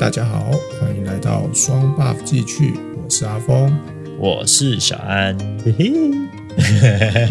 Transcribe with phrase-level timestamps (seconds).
[0.00, 3.70] 大家好，欢迎来到双 buff 继续，我是阿峰，
[4.18, 5.90] 我是小安，嘿嘿，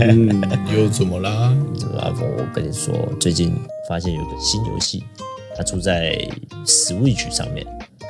[0.02, 0.40] 嗯，
[0.72, 1.52] 又怎么啦？
[1.80, 5.04] 这个阿峰，我跟你说，最近发现有个新游戏，
[5.58, 6.16] 它出在
[6.64, 7.66] Switch 上面，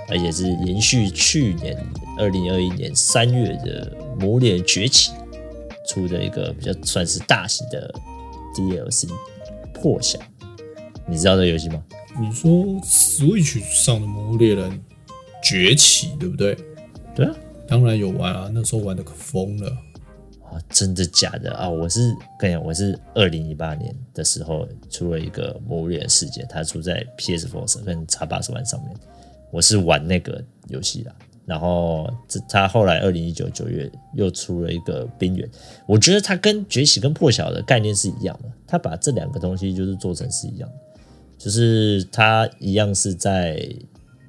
[0.10, 1.82] 而且是延续去年
[2.18, 3.90] 二零二一年三月的
[4.20, 5.14] 《魔猎崛起》
[5.90, 7.90] 出的一个比较算是大型的
[8.54, 9.08] DLC
[9.74, 10.20] 《破晓》，
[11.08, 11.82] 你知道这个游戏吗？
[12.18, 12.50] 你说
[12.82, 14.80] Switch 上的《魔物猎人
[15.44, 16.58] 崛起》对不对？
[17.16, 17.36] 对啊，
[17.68, 19.70] 当然有玩啊，那时候玩的可疯了。
[20.50, 21.70] 啊，真的假的啊？
[21.70, 28.96] 我是跟你讲，我是二零一八年的时候出了一个《魔物猎人世界》，它出在 PS4 跟 Xbox 上面，
[29.52, 31.14] 我是玩那个游戏啦。
[31.46, 35.48] 然后这他后来二零一九九月又出了一个《冰原》，
[35.88, 40.76] 我觉得它跟崛起跟破晓的概念是一样的，它把这两个东西就是做成是一样的。
[41.40, 43.68] 就是它一样是在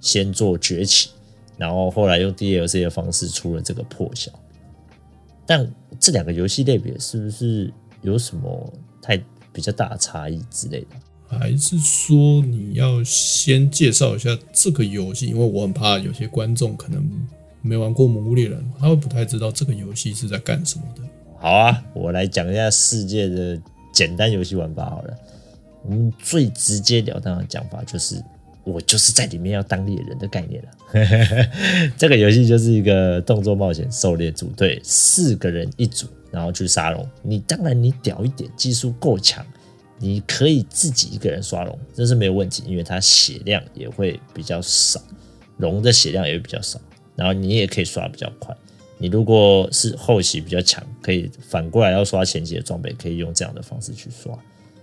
[0.00, 1.10] 先做崛起，
[1.58, 4.30] 然后后来用 DLC 的方式出了这个破晓。
[5.44, 8.72] 但这两个游戏类别是不是有什么
[9.02, 9.20] 太
[9.52, 11.36] 比较大的差异之类的？
[11.38, 15.26] 还是说你要先介绍一下这个游戏？
[15.26, 17.08] 因为我很怕有些观众可能
[17.62, 21.02] 没玩过《魔物猎人》，他会不太知道这个游戏是在干什么的。
[21.38, 23.60] 好啊，我来讲一下世界的
[23.92, 25.18] 简单游戏玩法好了。
[25.82, 28.22] 我们最直截了当的讲法就是，
[28.64, 30.68] 我就是在里面要当猎人的概念了。
[31.96, 37.08] 这个游戏就是一个动作冒险狩猎组队，四个人一组，然后去杀龙。
[37.22, 39.44] 你当然你屌一点，技术够强，
[39.98, 45.00] 你可以自己一个人刷龙，这是没有问题，因为它血量也会比较少，
[45.58, 46.80] 龙的血量也会比较少，
[47.16, 48.54] 然后你也可以刷比较快。
[48.98, 54.38] 你如果是后期比较强，可以反过来要刷前期的装备，可以用这样的方式去刷。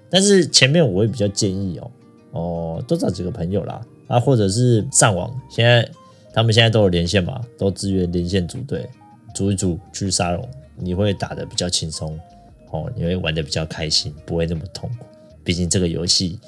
[0.10, 1.92] 但是前面我会比较建议哦，
[2.32, 5.90] 哦，多找几个朋友啦，啊，或者是上网，现在
[6.34, 8.88] 他们现在都有连线嘛，都支援连线组队，
[9.36, 12.18] 组一组去杀龙，你会打得比较轻松，
[12.72, 15.06] 哦，你会玩得比较开心，不会那么痛苦。
[15.44, 16.40] 毕竟这个游戏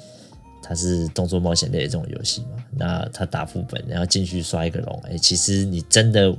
[0.62, 6.34] 它是动作冒险类的这种游戏嘛，那他打副本，然后进去刷一个龙，哎，其实你真的，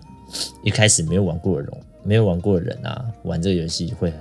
[0.64, 4.12] 一开始没有玩过的龙，没有玩过的人啊，玩这个游戏会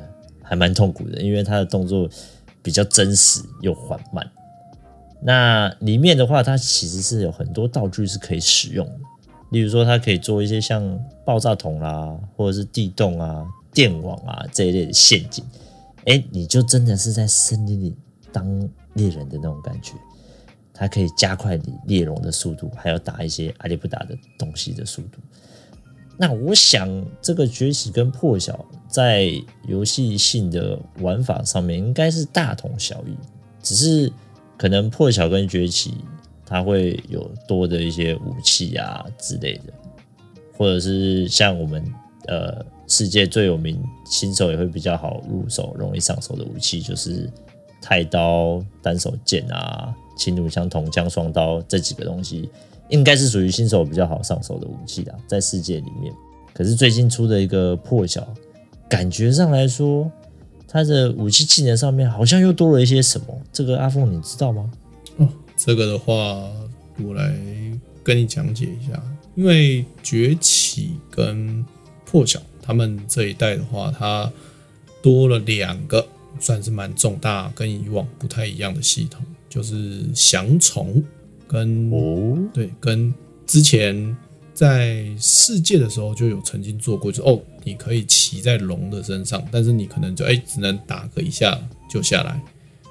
[0.43, 2.07] 还蛮痛苦的，因为他的动作。
[2.63, 4.31] 比较真实又缓慢。
[5.23, 8.95] 那里面的话，它其实是有很多道具是可以使用的，
[9.51, 15.45] 例如说，它可以做一些像爆炸筒啦，或者是地洞啊、电网啊这一类的陷阱。
[16.07, 17.95] 哎，你就真的是在森林里
[18.33, 18.47] 当
[18.95, 19.93] 猎人的那种感觉。
[20.73, 25.19] 它可以加快你猎龙的速度，还有打一些阿里不达的东西的速度。
[26.23, 26.87] 那我想，
[27.23, 29.33] 这个崛起跟破晓在
[29.67, 33.17] 游戏性的玩法上面应该是大同小异，
[33.63, 34.13] 只是
[34.59, 35.95] 可能破晓跟崛起
[36.45, 39.73] 它会有多的一些武器啊之类的，
[40.59, 41.83] 或者是像我们
[42.27, 47.31] 呃世界最有名，新手也会比较好入手、容易上手的武器，就是
[47.81, 52.51] 太刀、单手剑啊、轻弩枪、铜枪、双刀这几个东西。
[52.91, 56.13] 应该是属于新手比较好上手的武器啦，在世界里面。
[56.53, 58.27] 可是最近出的一个破晓，
[58.89, 60.11] 感觉上来说，
[60.69, 63.27] 它的武器技能上面好像又多了一些什么。
[63.53, 64.71] 这个阿凤你知道吗？
[65.17, 66.15] 哦，这个的话，
[67.03, 67.33] 我来
[68.03, 69.03] 跟你讲解一下。
[69.37, 71.65] 因为崛起跟
[72.05, 74.31] 破晓，他们这一代的话，它
[75.01, 76.05] 多了两个
[76.41, 81.03] 算是蛮重大跟以往不太一样的系统，就是降虫。
[81.51, 83.13] 跟哦，对，跟
[83.45, 84.17] 之前
[84.55, 92.41] 在世界的时候就有曾经做过，就哦，你可以骑在龙的身上，但是你可能就哎，只能打个一下就下来。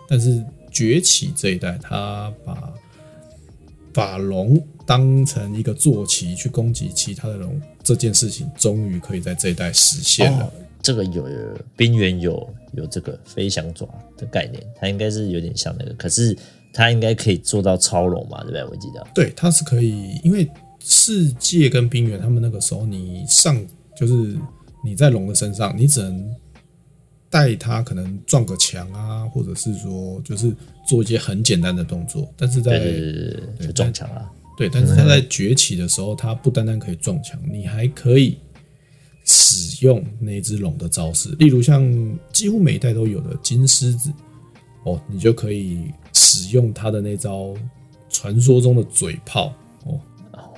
[0.09, 2.73] 但是崛起这一代，他把
[3.93, 10.43] 把龙当成一个坐骑去攻击其他的龙，这件事情终于可以在这一代实现了。
[10.43, 13.87] 哦，这个有有冰原有有这个飞翔爪
[14.17, 16.37] 的概念，它应该是有点像那个，可是。
[16.71, 18.41] 它应该可以做到超龙嘛？
[18.43, 18.63] 对不对？
[18.65, 19.05] 我记得。
[19.13, 20.49] 对，它是可以，因为
[20.79, 23.59] 世界跟冰原他们那个时候，你上
[23.97, 24.37] 就是
[24.83, 26.35] 你在龙的身上，你只能
[27.29, 30.55] 带它可能撞个墙啊，或者是说就是
[30.87, 32.31] 做一些很简单的动作。
[32.37, 38.37] 但是在对撞墙啊，对，但是它在崛起的时候，它不单单可以撞墙，你还可以
[39.25, 41.83] 使用那只龙的招式，例如像
[42.31, 44.11] 几乎每一代都有的金狮子
[44.83, 45.91] 哦，你就可以。
[46.19, 47.53] 使用他的那招
[48.09, 49.53] 传说中的嘴炮
[49.85, 49.97] 哦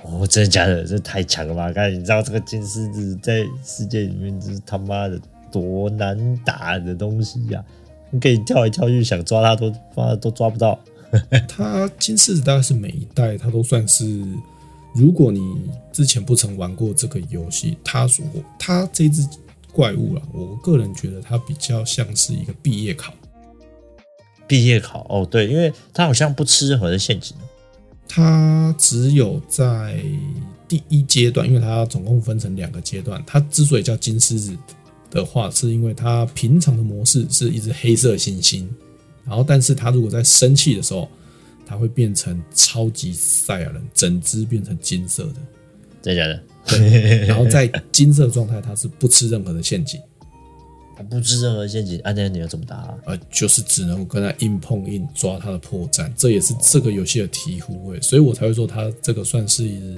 [0.02, 0.82] 哦，真的假的？
[0.84, 1.70] 这太强了吧！
[1.70, 5.20] 刚才你知道这个金狮子在世界里面这是他妈的
[5.52, 8.10] 多难打的东西呀、啊！
[8.10, 10.76] 你可以跳来跳去，想抓他都抓都抓不到。
[11.46, 14.24] 他金狮子大概是每一代他都算是
[14.94, 18.26] 如果你之前不曾玩过这个游戏，它所
[18.58, 19.24] 它这只
[19.72, 23.14] 怪物啊，我个人觉得它比较像是一个毕业考。
[24.52, 27.34] 毕业考哦，对，因为它好像不吃任何的陷阱，
[28.06, 29.98] 它只有在
[30.68, 33.24] 第一阶段，因为它总共分成两个阶段。
[33.26, 34.54] 它之所以叫金狮子
[35.10, 38.66] 的话，是因为它平常的模式是一只黑色猩猩，
[39.24, 41.08] 然后但是它如果在生气的时候，
[41.64, 45.36] 它会变成超级赛亚人，整只变成金色的，
[46.02, 46.42] 真的假的？
[46.66, 49.98] 对，然后在金色状态，它是不吃任何的陷阱。
[51.08, 52.98] 不知任何陷阱，按照你要怎么打啊？
[53.06, 59.96] 呃，就是只能跟他硬碰硬，抓他的破绽，这也是这个游戏的醍醐味，所以我才会说他这个算是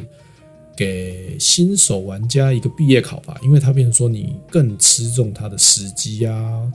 [0.76, 6.72] 给新手玩家一个毕业考吧，因为他变成说你更吃重他的时机啊，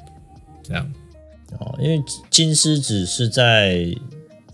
[0.61, 0.93] 这样。
[1.57, 3.91] 哦，因为金狮子是在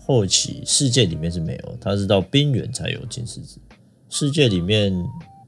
[0.06, 3.58] 后期世界里面是没有，它是到边缘才有金狮子，
[4.08, 4.90] 世界里面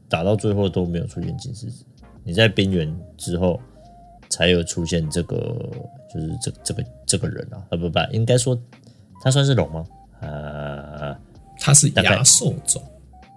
[0.08, 1.84] 打到最后都没有出现金狮子，
[2.24, 3.58] 你在边缘之后。
[4.30, 5.36] 才有出现这个，
[6.12, 8.58] 就是这这个这个人啊，啊不不，应该说
[9.22, 9.84] 他算是龙吗？
[10.20, 11.16] 呃，
[11.58, 12.82] 他是牙兽种。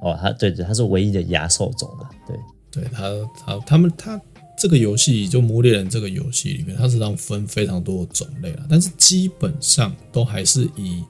[0.01, 2.39] 哦，他对对，他是唯一的牙兽种的，对。
[2.73, 4.19] 对，他他他们他
[4.57, 11.03] 这个游戏就魔猎人这个游戏里面，它实际上分非常多的种类了，但是基本上都还是以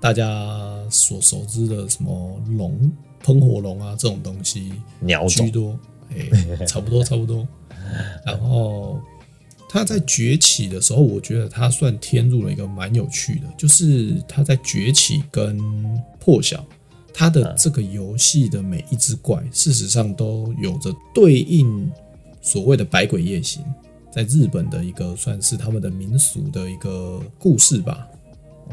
[0.00, 2.90] 大家所熟知的什么龙、
[3.22, 5.78] 喷火龙啊这种东西鸟居多，
[6.10, 7.46] 哎，差不多差不多，
[8.26, 9.00] 然后。
[9.68, 15.58] 他在崛起的时候，我觉得他算添入了一个蛮有趣的，就是他在崛起跟
[16.18, 16.64] 破晓，
[17.12, 21.90] 他的这个游戏的每一只怪，事实上都有着对应
[22.40, 23.62] 所谓的百鬼夜行，
[24.12, 28.08] 在日本的一个算是他们的民俗的一个故事吧。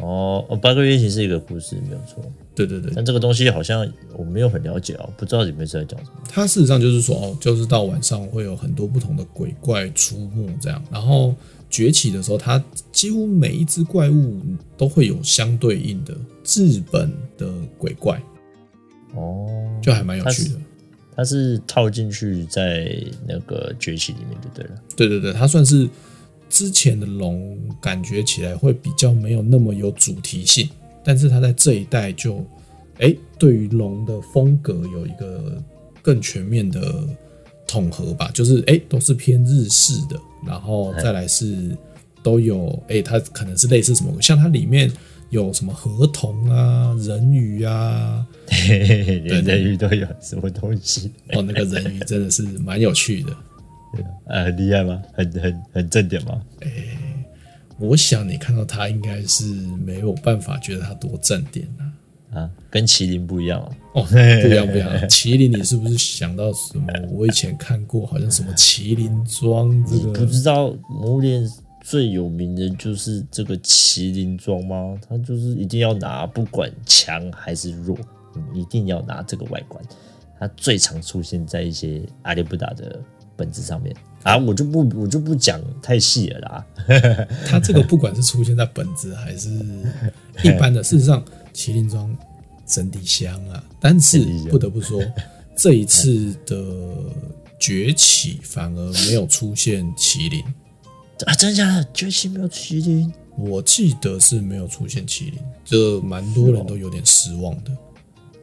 [0.02, 2.24] 哦，百鬼夜行是一个故事，没有错。
[2.56, 3.88] 对对对，但这个东西好像
[4.18, 6.22] 我没有很了解哦，不知道里面是在讲什么。
[6.28, 11.36] 它事实上就是说哦，就是到晚上会有很多不同的鬼怪出没这样，然后
[11.70, 14.42] 崛起的时候，它几乎每一只怪物
[14.76, 16.14] 都会有相对应的
[16.46, 17.48] 日本的
[17.78, 18.22] 鬼怪。
[19.16, 19.48] 哦，
[19.82, 20.60] 就还蛮有趣的。
[21.16, 24.82] 它是套进去在那个崛起里面就对了。
[24.96, 25.88] 对对对，它算是。
[26.54, 30.70] 之前的龙感觉起来会比较没有那么有主题性，
[31.04, 32.38] 但是它在这一代就，
[33.00, 35.60] 哎、欸，对于龙的风格有一个
[36.04, 37.04] 更全面的
[37.66, 40.16] 统合吧，就是哎、欸，都是偏日式的，
[40.46, 41.76] 然后再来是
[42.22, 44.92] 都有，哎、欸，它可能是类似什么，像它里面
[45.32, 48.24] 有什么河童啊、人鱼啊，
[48.68, 51.12] 连人鱼都有什么东西？
[51.30, 53.36] 哦，那个人鱼真的是蛮有趣的。
[54.26, 55.02] 呃，很厉害吗？
[55.14, 56.42] 很很很正点吗？
[56.62, 56.98] 哎、欸，
[57.80, 59.46] 我想你看到他应该是
[59.86, 61.94] 没有办法觉得他多正点啊。
[62.34, 63.70] 啊，跟麒麟不一样啊。
[63.94, 64.90] 哦，不一样不一样。
[65.08, 66.88] 麒麟，你是不是想到什么？
[67.12, 70.20] 我以前看过，好像什么麒麟装这个。
[70.20, 71.40] 你不知道魔猎
[71.84, 75.00] 最有名的就是这个麒麟装吗？
[75.08, 77.96] 他就是一定要拿，不管强还是弱，
[78.52, 79.84] 你一定要拿这个外观。
[80.40, 83.00] 它最常出现在一些阿里不达的。
[83.36, 86.66] 本子上面啊，我就不我就不讲太细了啦。
[87.46, 89.50] 他这个不管是出现在本子还是
[90.44, 92.16] 一般的，事实上 麒麟装
[92.66, 93.64] 整体香啊。
[93.80, 94.20] 但是
[94.50, 95.02] 不得不说，
[95.56, 96.56] 这一次的
[97.60, 100.44] 崛起反而没有出现麒麟
[101.28, 101.34] 啊！
[101.36, 101.88] 真的假的？
[101.94, 103.14] 崛起没有麒麟？
[103.38, 107.72] 我记得是没有出现麒麟，这蛮多人都有点失望的。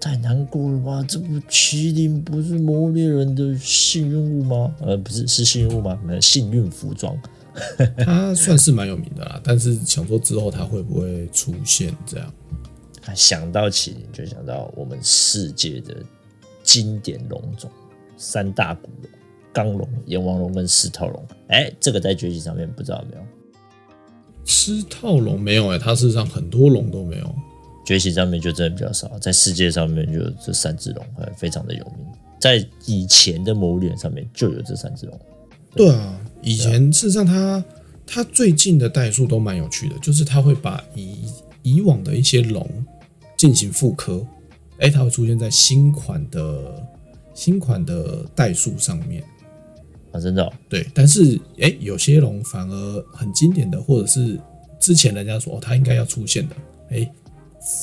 [0.00, 1.04] 太难过了吧？
[1.06, 4.74] 这部麒麟不是魔猎人的幸运物吗？
[4.80, 5.98] 呃，不是，是幸运物吗？
[6.02, 7.14] 没幸运服装，
[7.98, 9.40] 它算是蛮有名的啦。
[9.44, 12.32] 但是想说之后它会不会出现这样？
[13.14, 15.96] 想到麒麟就想到我们世界的
[16.62, 17.70] 经典龙种
[18.16, 19.10] 三大古龙：
[19.52, 21.26] 刚龙、炎王龙跟狮套龙。
[21.48, 23.22] 哎，这个在崛起上面不知道有没有？
[24.46, 27.34] 狮套龙没有哎、欸，它事实上很多龙都没有。
[27.90, 31.04] 崛起上面就真的比较少，在世界上面就这三只龙，
[31.36, 32.06] 非常的有名。
[32.38, 35.20] 在以前的魔猎上面就有这三只龙。
[35.74, 37.64] 对啊，以前事实上它
[38.06, 41.16] 它最近的代数都蛮有趣的，就是它会把以
[41.64, 42.64] 以往的一些龙
[43.36, 44.24] 进行复刻，
[44.78, 46.86] 哎，它会出现在新款的
[47.34, 49.20] 新款的代数上面
[50.12, 50.86] 啊，真的、哦、对。
[50.94, 54.38] 但是哎，有些龙反而很经典的，或者是
[54.78, 56.54] 之前人家说、哦、它应该要出现的，
[56.90, 57.12] 哎。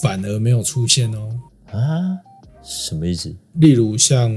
[0.02, 1.30] 反而没有出现哦
[1.72, 2.18] 啊？
[2.64, 3.34] 什么意思？
[3.54, 4.30] 例如像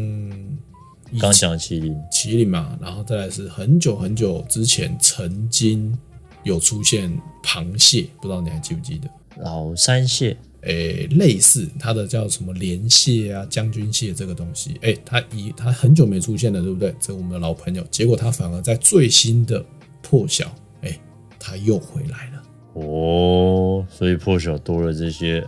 [1.19, 5.99] 刚讲麒麟，麒麟嘛，然后再来是很久很久之前曾经
[6.45, 7.11] 有出现
[7.43, 9.11] 螃蟹，不知道你还记不记得？
[9.43, 16.95] 老山蟹，诶，类似它的叫什么莲蟹啊、将军蟹这个东西，诶，它一它很久没出现了，对不对？
[17.01, 19.65] 这我们的老朋友，结果它反而在最新的
[20.03, 21.01] 破晓，诶，
[21.39, 22.40] 它又回来了。
[22.75, 25.45] 哦，所以破晓多了这些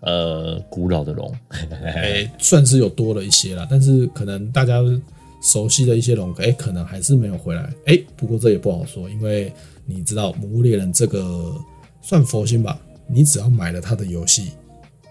[0.00, 1.32] 呃古老的龙，
[1.84, 4.80] 诶，算是有多了一些啦，但是可能大家
[5.42, 7.68] 熟悉的一些龙，诶，可能还是没有回来。
[7.86, 9.52] 诶，不过这也不好说，因为
[9.84, 11.54] 你知道《魔物猎人》这个
[12.00, 12.80] 算佛心吧。
[13.08, 14.52] 你只要买了他的游戏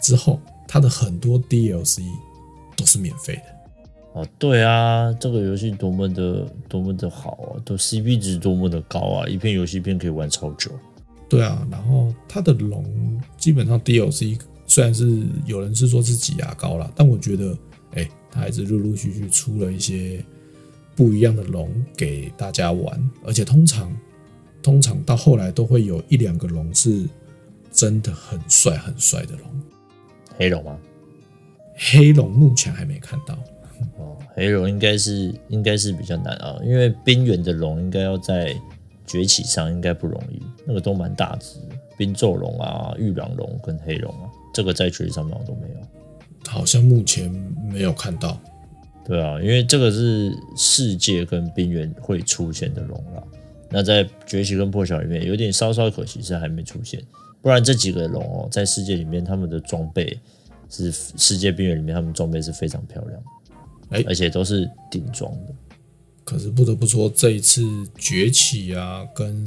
[0.02, 2.02] 之后，他的很多 DLC
[2.76, 3.42] 都是免费的。
[4.14, 10.72] 哦，对啊，这个游戏多么的多么的好啊，都 CP 值多么的高啊，一片游戏片可以玩超久。
[11.32, 12.86] 对啊，然后它的龙
[13.38, 17.58] 基本上 DLC 虽然是有人是说是挤牙膏啦，但我觉得，
[17.96, 20.24] 哎，它还是陆陆续续出了一些
[20.96, 23.96] 不一样的龙给大家玩，而且通常
[24.62, 27.08] 通常到后来都会有一两个龙是。
[27.74, 29.48] 真的很帅很帅的龙，
[30.38, 30.78] 黑龙吗？
[31.74, 33.34] 黑龙目前还没看到。
[33.98, 38.54] 哦，黑龙应该是应该是比较难啊，因为边缘的龙应该要在
[39.12, 41.58] 崛起上应该不容易，那个都蛮大只，
[41.98, 45.76] 冰咒龙啊、玉狼龙跟黑龙啊，这个在崛起上面都没有，
[46.48, 47.30] 好像目前
[47.70, 48.40] 没有看到。
[49.04, 53.28] 对啊，因为这个是世界跟冰原会出现的龙了，
[53.70, 57.04] 那在崛起跟破晓里面有点稍稍可惜是还没出现。
[57.42, 60.18] 不然这几个龙哦，在世界里面，他们的装备
[60.70, 65.54] 是世界冰原里面，他们装备是非常漂亮的，哎，而且都是顶装的。
[66.24, 67.62] 可是不得不说，这一次
[67.98, 69.46] 崛起啊，跟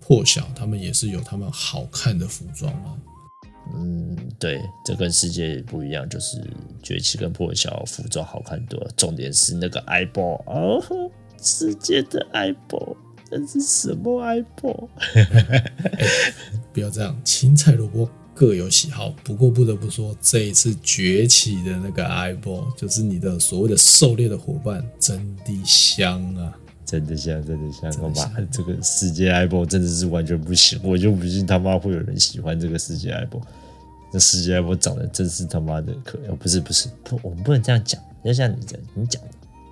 [0.00, 2.96] 破晓，他们也是有他们好看的服装啊。
[3.74, 6.42] 嗯，对，这跟世界不一样，就是
[6.82, 8.90] 崛起跟破晓服装好看多了。
[8.96, 10.82] 重点是那个 eyeball 哦，
[11.40, 12.96] 世界的 eyeball。
[13.30, 14.88] 这是什么 eyeball？
[16.72, 19.12] 不要这样，青菜萝卜各有喜好。
[19.24, 26.56] 不过不得不说，这一次崛起的那个 eyeball，就是你的所谓的狩猎的伙伴，真的香啊！
[26.86, 27.92] 真的香，真的香！
[27.94, 33.42] 好吧，这个世界 eyeball 真的是完全不行，我就不信他妈会有人喜欢这个世界 eyeball。
[34.12, 38.00] 这世界 eyeball 长得真是他妈的可爱，不是不是，不，我们不能这样讲。
[38.22, 39.20] 要像你这你讲，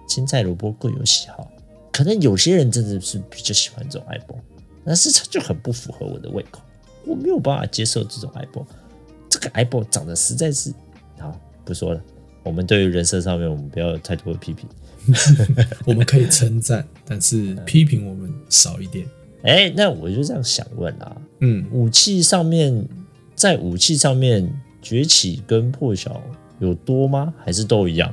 [0.08, 1.48] 青菜萝卜各有喜好。
[1.92, 4.40] 可能有些人真的是比较喜欢这种 eyeball，
[4.84, 6.60] 但是它就很不符合我的胃口，
[7.06, 8.66] 我没有办法接受这种 eyeball。
[9.28, 10.72] 这个 eyeball 长得实在是……
[11.18, 12.00] 好，不说了。
[12.42, 14.68] 我们对于人设上面，我们不要有太多的批评。
[15.86, 19.06] 我们可以称赞，但是批评我们少一点。
[19.42, 22.84] 哎、欸，那我就这样想问啊，嗯，武器上面，
[23.34, 24.48] 在武器上面
[24.82, 26.20] 崛起跟破晓
[26.58, 27.32] 有多吗？
[27.44, 28.12] 还是都一样？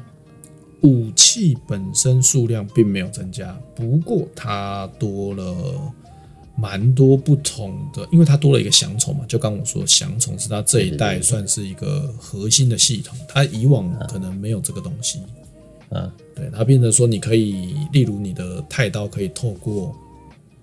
[0.81, 5.55] 武器本身数量并没有增加，不过它多了
[6.55, 9.25] 蛮多不同的，因为它多了一个翔虫嘛。
[9.27, 15.21] 就刚我说的，降虫是它这一代算是一个核心的系统，它以往可能没有这个东西。
[15.89, 19.95] 嗯，对，它变成说你可以，例如你的太刀可以透过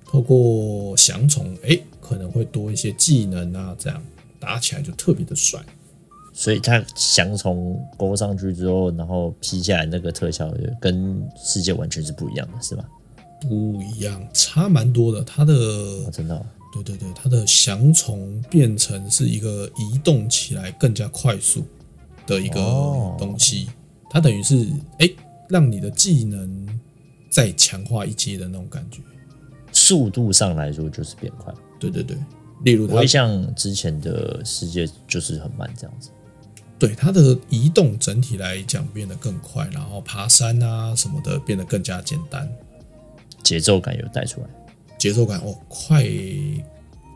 [0.05, 4.03] 透过翔虫，哎，可能会多一些技能啊，这样
[4.39, 5.61] 打起来就特别的帅。
[6.33, 12.85] 所以它翔虫勾上去之后，然后劈下来那个特效，跟世界完全是不一样的，是吧？
[13.41, 15.23] 不一样，差蛮多的。
[15.25, 21.65] 它的、哦、真的、哦，对对对，它的降虫变成是一个移动起来更加快速
[22.27, 22.61] 的一个
[23.19, 23.67] 东西。
[23.67, 23.73] 哦、
[24.11, 24.67] 它等于是
[24.99, 25.11] 哎，
[25.49, 26.81] 让你的技能
[27.31, 29.01] 再强化一阶的那种感觉。
[29.73, 31.55] 速度上来说就是变快。
[31.79, 32.17] 对对对，
[32.65, 36.11] 例如它不会像之前的世界就是很慢这样子。
[36.79, 42.51] 对它的移动整体来讲变得更快，然后爬山啊什么的变得更加简单，
[43.43, 44.47] 节奏感有带出来，
[44.99, 46.05] 节奏感哦快。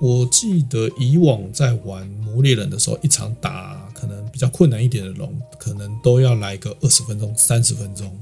[0.00, 8.12] 我记得以往在玩魔猎人的时候，一场打可能比较困难一点的龙，可能都要来个二十分钟、三十分钟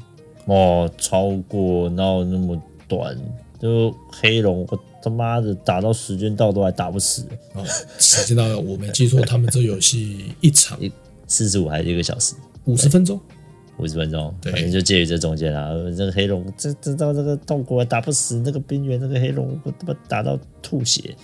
[0.45, 3.17] 哦，超过哪有那么短？
[3.61, 7.65] 就黑龙，我他妈的打到时间到都还打不死哦，
[7.99, 10.79] 时间到了，我没记错，他们这游戏一场。
[11.27, 12.35] 四十五还是一个小时？
[12.67, 13.19] 五十分钟，
[13.83, 15.71] 五十分钟，对，反正就介于这中间啦。
[15.97, 21.17] 这个黑龙，这这到这个痛苦还打不死那个冰原，那个黑龙我他妈打到吐血。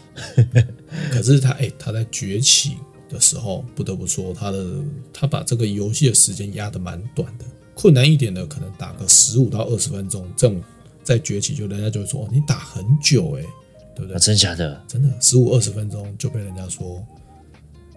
[1.11, 2.77] 可是他哎、欸，他在崛起
[3.09, 4.67] 的时候，不得不说他的
[5.13, 7.45] 他把这个游戏的时间压得蛮短的。
[7.75, 10.61] 困难一点的可能打个十五到二十分钟，这种
[11.05, 13.49] 在崛起就人家就会说哦，你打很久哎、欸，
[13.95, 14.17] 对不对？
[14.17, 14.83] 啊、真假的？
[14.89, 17.01] 真的，十五二十分钟就被人家说。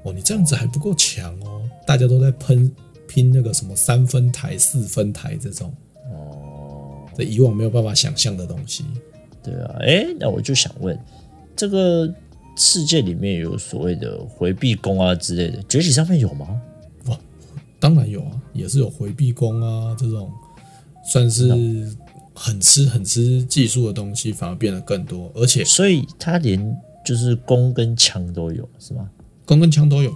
[0.03, 1.61] 哦，你这样子还不够强哦！
[1.85, 2.75] 大家都在喷
[3.11, 5.73] 拼那个什么三分台、四分台这种
[6.13, 8.85] 哦，这以往没有办法想象的东西。
[9.43, 10.97] 对啊，哎，那我就想问，
[11.57, 12.09] 这个
[12.55, 16.47] 世界里面有所谓的回避弓啊之类的，崛起上面有吗？
[17.07, 17.19] 哇，
[17.81, 20.31] 当然有啊，也是有回避弓啊这种，
[21.03, 21.49] 算是
[22.33, 29.09] 很吃很吃技术的东西，反而变得更多，而且所以它连就是弓跟枪都有是吗？
[29.45, 30.15] 弓跟枪都有，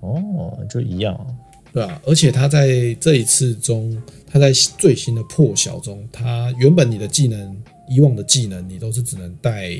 [0.00, 1.24] 哦，就一样啊，
[1.72, 3.96] 对啊，而且他在这一次中，
[4.26, 7.56] 他在最新的破晓中，他原本你的技能，
[7.88, 9.70] 以往的技能你都是只能带，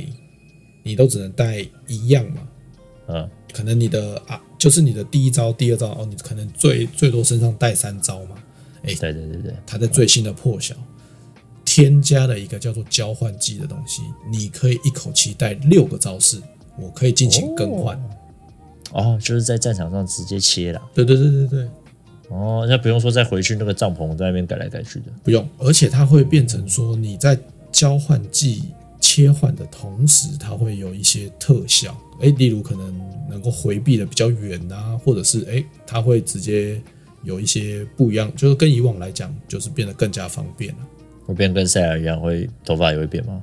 [0.85, 2.49] 你都只能带一样嘛，
[3.09, 8.37] 嗯，可能你的啊，就是你的第一招、第二招哦，你可能最最多身上带三招嘛，
[8.83, 10.77] 哎，对对对对，他在最新的破晓
[11.65, 16.41] 添加了一个叫做交换技的东西，你可以一口气带六个招式，
[16.79, 17.97] 我可以进行更换。
[17.97, 18.11] 哦
[18.93, 20.83] 哦，就是在战场上直接切了。
[20.93, 21.69] 对对对对对。
[22.31, 25.07] 哦，那不用说再回去那个帐篷在那边改来改去的。
[25.23, 27.39] 不用，而且它会变成说你在
[27.71, 28.63] 交换技
[29.01, 31.97] 切换的同时，它会有一些特效。
[32.21, 36.81] 哎，例如可能能够回避的比较远啊，或者是哎，它会直接
[37.25, 40.79] 有一些不一样，就是跟以往来讲，就是变得更加方便了。
[41.27, 43.43] 会变跟赛亚一样，会头发也会变吗？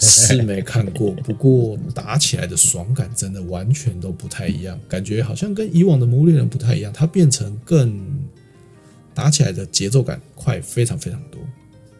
[0.00, 8.00] 是没看过，不过打起来的爽感真的完全都不太一样，感觉好像跟以往的魔猎人不太一样，它变成更
[9.14, 11.40] 打起来的节奏感快，非常非常多。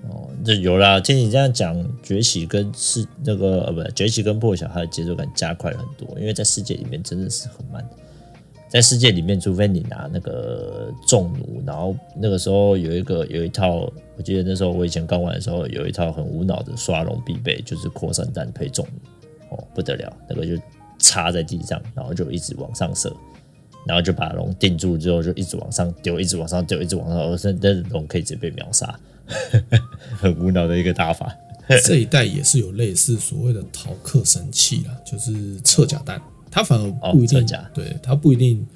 [0.09, 7.97] 哦，这有啦，听你这样讲，崛起跟是那个呃，不，崛起跟破晓，它的节奏感加快了很多，因为在世界里面真的是很慢的。
[8.71, 20.53] 在世界里面，除非你拿那个重弩，然后那个时候有一个有一套，我记得那时候我以前刚玩的时候，有一套很无脑的刷龙必备，就是扩散弹配重弩，哦不得了，那个就
[21.00, 23.12] 插在地上，然后就一直往上射，
[23.85, 28.97] 然后就把龙定住之后，就一直往上丢，一直往上丢，一直往上，而且那龙可以直接被秒杀，
[30.17, 31.35] 很无脑的一个打法。
[31.85, 36.23] 这一代也是有类似所谓的逃课神器啦，就是测甲弹。
[36.50, 38.66] 它反而不一定，哦、对，它不一定，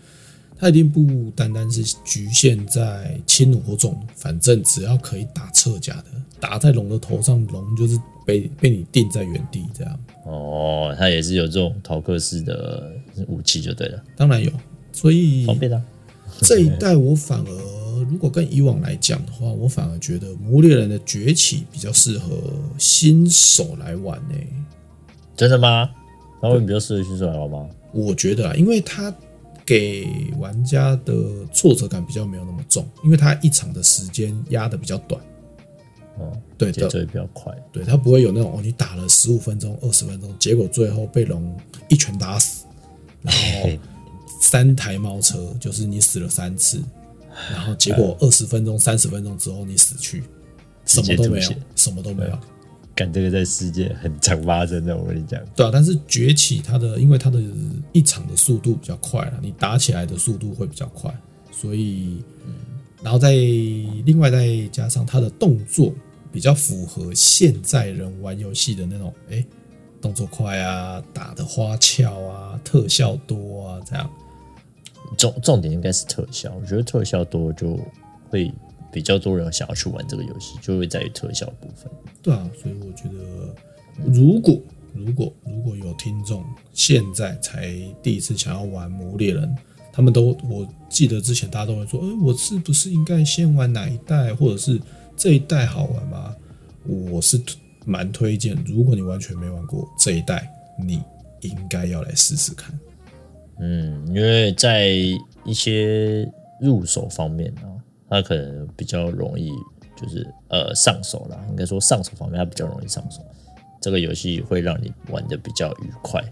[0.56, 6.04] 它一定不单单是局限在轻弩或重弩，反正只要可以打侧甲的，
[6.38, 9.98] 打在龙的头上，龙就是被被你定在原地这样。
[10.24, 12.92] 哦，它也是有这种逃课式的
[13.26, 14.50] 武器就对了，当然有，
[14.92, 15.82] 所以方便啊。
[16.40, 22.36] 这一代我反而如果跟以往来讲的话，我反而觉得魔猎人的崛起比较适合
[22.76, 24.48] 新手来玩呢、欸。
[25.36, 25.90] 真的吗？
[26.44, 27.68] 他会比较适合新手来玩吗？
[27.92, 29.12] 我觉得啊，因为他
[29.64, 30.06] 给
[30.38, 31.14] 玩家的
[31.52, 35.20] 挫折感比较没有那么重，因为他一场的时间压的比较短。
[36.18, 37.52] 哦，对，节奏也比较快。
[37.72, 41.56] 对，他不会有那种哦，你打了十五分钟、二十分钟，结果最后被龙
[41.88, 42.66] 一拳打死，
[43.22, 43.70] 然后
[44.40, 46.80] 三台猫车，就是你死了三次，
[47.50, 50.22] 然后结果二十分钟、三十分钟之后你死去，
[50.84, 52.38] 什么都没有，什么都没有。
[52.94, 55.40] 干这个在世界很常发生的，我跟你讲。
[55.56, 57.42] 对啊，但是崛起它的，因为它的
[57.92, 61.12] 一场的速度比较快了，你打起来的速度会比较快，
[61.50, 62.22] 所以，
[63.02, 65.92] 然后再另外再加上它的动作
[66.32, 69.44] 比较符合现在人玩游戏的那种，哎，
[70.00, 74.08] 动作快啊，打的花俏啊，特效多啊，这样。
[75.18, 77.78] 重重点应该是特效，我觉得特效多就
[78.30, 78.52] 会。
[78.94, 81.90] 比较多人想要去玩这个游戏，就会在于特效部分。
[82.22, 83.52] 对啊，所以我觉得，
[84.06, 84.56] 如果
[84.92, 89.52] 如果如果有听众现在才第一次想要玩魔猎人，
[89.92, 94.80] 他们都我记得之前大家都会说，哎，我是不是应该先玩哪一代，或者是
[95.16, 96.36] 这一代好玩吗？
[97.10, 97.42] 我是
[97.84, 101.02] 蛮推荐，如果你完全没玩过这一代，你
[101.40, 102.78] 应该要来试试看。
[103.58, 104.86] 嗯，因为在
[105.44, 106.30] 一些
[106.60, 107.62] 入手方面呢。
[108.08, 109.50] 它可能比较容易，
[109.96, 111.44] 就是呃上手啦。
[111.50, 113.20] 应该说上手方面，它比较容易上手。
[113.80, 116.22] 这个游戏会让你玩的比较愉快，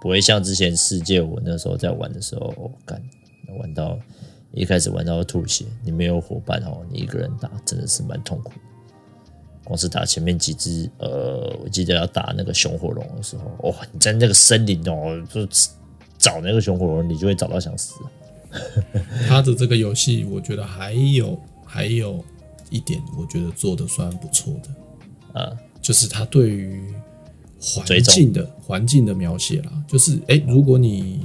[0.00, 3.02] 不会像之前世界我那时候在玩的时候，干、
[3.58, 3.98] 玩到
[4.52, 5.64] 一开始玩到吐血。
[5.84, 8.52] 你没有伙伴哦，你一个人打真的是蛮痛苦。
[9.64, 15.46] 光是打前面几只，呃，我记得要打那个熊火龙的时候，哇、哦，你在那个森林哦，就
[16.16, 17.94] 找那个熊火龙，你就会找到想死。
[19.28, 22.24] 他的这个游戏，我觉得还有还有
[22.70, 26.82] 一点，我觉得做的算不错的，啊，就是他对于
[27.60, 31.20] 环境的环境的描写啦，就是哎、欸，如果你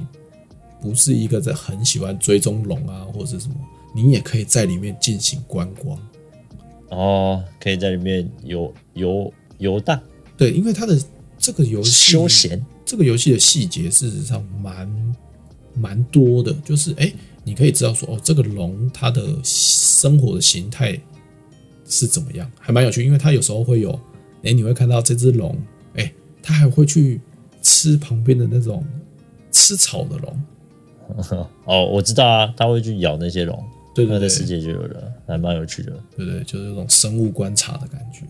[0.81, 3.55] 不是一个在很喜欢追踪龙啊，或者是什么，
[3.95, 5.97] 你也可以在里面进行观光，
[6.89, 9.99] 哦，可以在里面游游游荡，
[10.35, 11.01] 对，因为他的
[11.37, 15.15] 这个游戏休闲，这个游戏的细节事实上蛮。
[15.75, 20.99] 蛮多的，就是哎、欸，你可以知道说哦，这个龙它的生活的形态
[21.85, 25.57] 是怎么样，还蛮有趣，因为它有时候会有，哎、欸，你会看到这只龙，
[25.95, 27.21] 哎、欸，它还会去
[27.61, 28.85] 吃旁边的那种
[29.51, 30.41] 吃草的龙。
[31.65, 33.63] 哦，我知道啊，它会去咬那些龙。
[33.93, 35.91] 对，对，对，世界就有了，还蛮有趣的。
[36.17, 38.21] 对对，就是那种生物观察的感觉。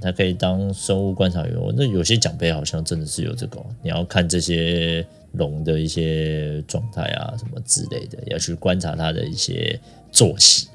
[0.00, 1.54] 它可以当生物观察员。
[1.76, 9.78] 那有些奖杯好像真的是有这个，你要看这些龙的一些状态啊，什么之类的，要去观察它的一些
[10.10, 10.68] 作息。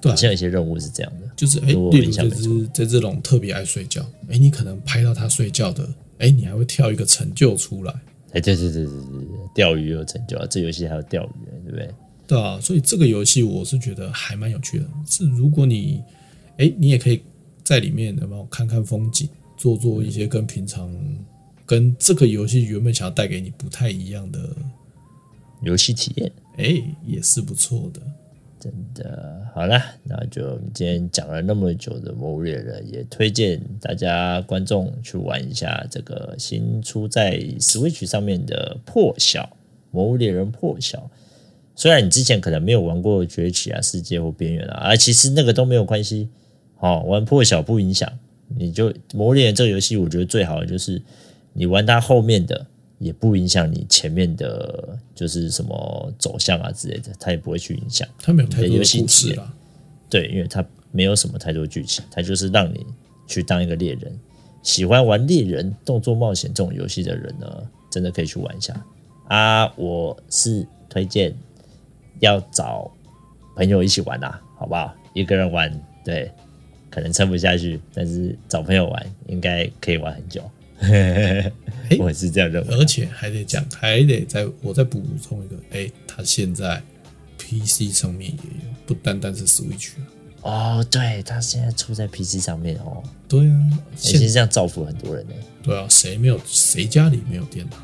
[0.00, 7.92] 对，像一些任务是这样的，就是哎，例如这只这只龙特别爱睡觉，哎，你可能拍到它睡觉的，哎，你还会跳一个成就出来。
[8.32, 11.90] 哎，对对对对对对，钓鱼有成就啊，这游戏还有钓鱼，对不对？
[12.26, 14.86] 对啊，所以这个游戏我是觉得还蛮有趣的。
[15.08, 16.02] 是如果你
[16.58, 17.22] 哎，你也可以
[17.64, 20.92] 在里面有没有看看风景，做做一些跟平常
[21.66, 24.38] 跟这个游戏原本想要带给你不太一样的
[25.62, 28.00] 游戏体验，哎，也是不错的。
[28.58, 39.42] 真的好啦，那就今天讲了那么久的《魔物猎人》，也推荐大家观众去玩一下这个新出在 Switch 上面的《破晓》
[39.90, 40.98] 《魔物猎人破晓》。
[41.76, 46.28] 虽然你之前可能没有玩过《崛起》啊、《世界》或《边缘》啊，啊，其实那个都没有关系。
[46.76, 48.10] 好，玩《破晓》不影响，
[48.56, 51.00] 你就《魔物猎人》这个游戏，我觉得最好的就是
[51.56, 52.66] 你玩它后面的。
[52.98, 58.08] 也不影响你前面的，就是什么走向啊之类的，它也不会去影响。
[58.18, 59.54] 它没有太多故事了，
[60.08, 62.86] 对，因为它没有什么太多剧情，它就是让你
[63.26, 64.18] 去当一个猎人。
[64.62, 67.46] 喜欢玩猎人动作冒险这种游戏的人呢，
[67.90, 68.74] 真的可以去玩一下
[69.28, 69.70] 啊！
[69.76, 71.36] 我是推荐
[72.20, 72.90] 要找
[73.56, 74.94] 朋友一起玩啊，好不好？
[75.12, 75.70] 一个人玩，
[76.02, 76.32] 对，
[76.88, 80.42] 可能撑不下去，但是找朋友玩应该可以玩很久。
[81.88, 86.82] 嘿，我是这样认为，而且还得讲，还得再我再补充一个，哎，它现在
[87.38, 89.90] PC 上面也有，不单单是 Switch
[90.42, 93.02] 哦，对，它现在出在 PC 上面哦。
[93.28, 93.60] 对啊，
[93.96, 95.34] 其实这样造福很多人呢。
[95.62, 97.76] 对啊，谁没有谁家里没有电脑？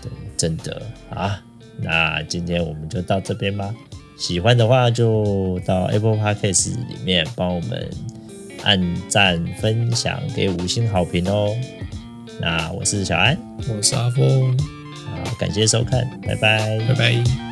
[0.00, 1.42] 对，真的啊。
[1.82, 3.74] 那今天我们就到这边吧。
[4.18, 7.90] 喜欢的话就到 Apple Podcast 里面帮我们
[8.62, 11.56] 按赞、分享，给五星好评哦。
[12.40, 13.36] 那我是小安，
[13.68, 14.56] 我是阿峰，
[15.06, 17.49] 好，感谢收看，拜拜，拜拜。